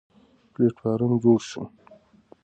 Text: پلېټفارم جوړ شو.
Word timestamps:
پلېټفارم 0.53 1.11
جوړ 1.23 1.39
شو. 1.49 1.63